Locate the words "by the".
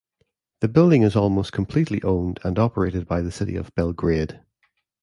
3.07-3.31